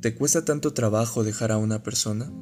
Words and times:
¿Te 0.00 0.14
cuesta 0.14 0.46
tanto 0.46 0.72
trabajo 0.72 1.24
dejar 1.24 1.52
a 1.52 1.58
una 1.58 1.82
persona? 1.82 2.32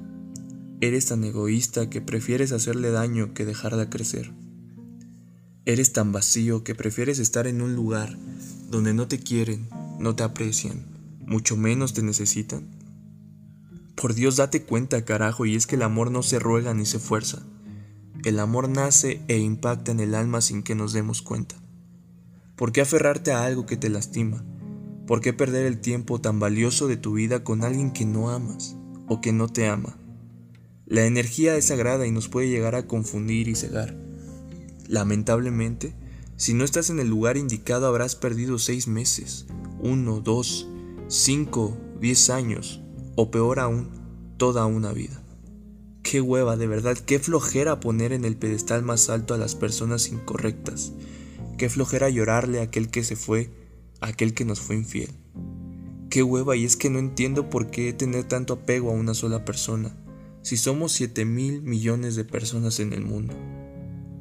¿Eres 0.80 1.06
tan 1.06 1.24
egoísta 1.24 1.90
que 1.90 2.00
prefieres 2.00 2.52
hacerle 2.52 2.92
daño 2.92 3.34
que 3.34 3.44
dejarla 3.44 3.90
crecer? 3.90 4.32
¿Eres 5.64 5.92
tan 5.92 6.12
vacío 6.12 6.62
que 6.62 6.76
prefieres 6.76 7.18
estar 7.18 7.48
en 7.48 7.60
un 7.60 7.74
lugar 7.74 8.16
donde 8.70 8.94
no 8.94 9.08
te 9.08 9.18
quieren, 9.18 9.68
no 9.98 10.14
te 10.14 10.22
aprecian, 10.22 10.86
mucho 11.26 11.56
menos 11.56 11.94
te 11.94 12.04
necesitan? 12.04 12.68
Por 13.96 14.14
Dios 14.14 14.36
date 14.36 14.62
cuenta, 14.62 15.04
carajo, 15.04 15.44
y 15.44 15.56
es 15.56 15.66
que 15.66 15.74
el 15.74 15.82
amor 15.82 16.12
no 16.12 16.22
se 16.22 16.38
ruega 16.38 16.74
ni 16.74 16.86
se 16.86 17.00
fuerza. 17.00 17.42
El 18.24 18.38
amor 18.38 18.68
nace 18.68 19.20
e 19.26 19.38
impacta 19.38 19.90
en 19.90 19.98
el 19.98 20.14
alma 20.14 20.42
sin 20.42 20.62
que 20.62 20.76
nos 20.76 20.92
demos 20.92 21.22
cuenta. 21.22 21.56
¿Por 22.54 22.70
qué 22.70 22.82
aferrarte 22.82 23.32
a 23.32 23.42
algo 23.42 23.66
que 23.66 23.76
te 23.76 23.88
lastima? 23.88 24.44
¿Por 25.08 25.22
qué 25.22 25.32
perder 25.32 25.64
el 25.64 25.80
tiempo 25.80 26.20
tan 26.20 26.38
valioso 26.38 26.86
de 26.86 26.98
tu 26.98 27.14
vida 27.14 27.42
con 27.42 27.64
alguien 27.64 27.92
que 27.92 28.04
no 28.04 28.28
amas 28.28 28.76
o 29.08 29.22
que 29.22 29.32
no 29.32 29.48
te 29.48 29.66
ama? 29.66 29.96
La 30.84 31.06
energía 31.06 31.56
es 31.56 31.64
sagrada 31.64 32.06
y 32.06 32.12
nos 32.12 32.28
puede 32.28 32.50
llegar 32.50 32.74
a 32.74 32.86
confundir 32.86 33.48
y 33.48 33.54
cegar. 33.54 33.96
Lamentablemente, 34.86 35.94
si 36.36 36.52
no 36.52 36.62
estás 36.62 36.90
en 36.90 37.00
el 37.00 37.08
lugar 37.08 37.38
indicado 37.38 37.86
habrás 37.86 38.16
perdido 38.16 38.58
seis 38.58 38.86
meses, 38.86 39.46
uno, 39.80 40.20
dos, 40.20 40.68
cinco, 41.08 41.78
diez 42.02 42.28
años, 42.28 42.82
o 43.16 43.30
peor 43.30 43.60
aún, 43.60 43.88
toda 44.36 44.66
una 44.66 44.92
vida. 44.92 45.22
Qué 46.02 46.20
hueva, 46.20 46.58
de 46.58 46.66
verdad, 46.66 46.98
qué 46.98 47.18
flojera 47.18 47.80
poner 47.80 48.12
en 48.12 48.26
el 48.26 48.36
pedestal 48.36 48.82
más 48.82 49.08
alto 49.08 49.32
a 49.32 49.38
las 49.38 49.54
personas 49.54 50.08
incorrectas. 50.08 50.92
Qué 51.56 51.70
flojera 51.70 52.10
llorarle 52.10 52.60
a 52.60 52.64
aquel 52.64 52.90
que 52.90 53.04
se 53.04 53.16
fue 53.16 53.67
aquel 54.00 54.34
que 54.34 54.44
nos 54.44 54.60
fue 54.60 54.76
infiel. 54.76 55.10
Qué 56.10 56.22
hueva 56.22 56.56
y 56.56 56.64
es 56.64 56.76
que 56.76 56.90
no 56.90 56.98
entiendo 56.98 57.50
por 57.50 57.70
qué 57.70 57.92
tener 57.92 58.24
tanto 58.24 58.54
apego 58.54 58.90
a 58.90 58.94
una 58.94 59.14
sola 59.14 59.44
persona, 59.44 59.94
si 60.42 60.56
somos 60.56 60.92
7 60.92 61.24
mil 61.24 61.62
millones 61.62 62.16
de 62.16 62.24
personas 62.24 62.80
en 62.80 62.92
el 62.92 63.02
mundo. 63.04 63.34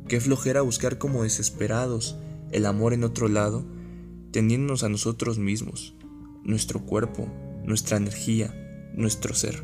Qué 0.07 0.19
flojera 0.19 0.61
buscar 0.61 0.97
como 0.97 1.23
desesperados 1.23 2.17
el 2.51 2.65
amor 2.65 2.93
en 2.93 3.03
otro 3.03 3.27
lado, 3.27 3.65
teniéndonos 4.31 4.83
a 4.83 4.89
nosotros 4.89 5.37
mismos, 5.37 5.95
nuestro 6.43 6.81
cuerpo, 6.85 7.27
nuestra 7.63 7.97
energía, 7.97 8.53
nuestro 8.93 9.33
ser. 9.33 9.63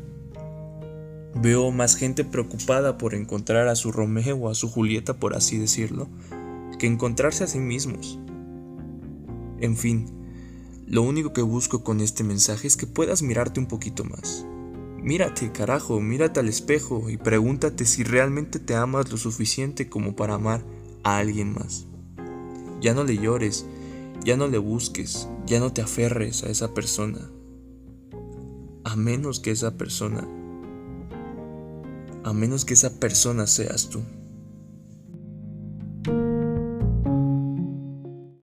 Veo 1.34 1.70
más 1.72 1.96
gente 1.96 2.24
preocupada 2.24 2.96
por 2.96 3.14
encontrar 3.14 3.68
a 3.68 3.74
su 3.74 3.90
Romeo 3.90 4.36
o 4.36 4.48
a 4.50 4.54
su 4.54 4.70
Julieta, 4.70 5.14
por 5.14 5.34
así 5.34 5.58
decirlo, 5.58 6.08
que 6.78 6.86
encontrarse 6.86 7.44
a 7.44 7.48
sí 7.48 7.58
mismos. 7.58 8.18
En 9.64 9.78
fin, 9.78 10.04
lo 10.86 11.00
único 11.00 11.32
que 11.32 11.40
busco 11.40 11.82
con 11.82 12.00
este 12.00 12.22
mensaje 12.22 12.66
es 12.66 12.76
que 12.76 12.86
puedas 12.86 13.22
mirarte 13.22 13.60
un 13.60 13.66
poquito 13.66 14.04
más. 14.04 14.44
Mírate, 15.00 15.52
carajo, 15.52 16.02
mírate 16.02 16.40
al 16.40 16.50
espejo 16.50 17.08
y 17.08 17.16
pregúntate 17.16 17.86
si 17.86 18.04
realmente 18.04 18.58
te 18.58 18.74
amas 18.74 19.10
lo 19.10 19.16
suficiente 19.16 19.88
como 19.88 20.16
para 20.16 20.34
amar 20.34 20.62
a 21.02 21.16
alguien 21.16 21.54
más. 21.54 21.86
Ya 22.82 22.92
no 22.92 23.04
le 23.04 23.16
llores, 23.16 23.64
ya 24.22 24.36
no 24.36 24.48
le 24.48 24.58
busques, 24.58 25.30
ya 25.46 25.60
no 25.60 25.72
te 25.72 25.80
aferres 25.80 26.44
a 26.44 26.50
esa 26.50 26.74
persona. 26.74 27.30
A 28.84 28.96
menos 28.96 29.40
que 29.40 29.50
esa 29.50 29.78
persona, 29.78 30.28
a 32.22 32.34
menos 32.34 32.66
que 32.66 32.74
esa 32.74 33.00
persona 33.00 33.46
seas 33.46 33.88
tú. 33.88 34.02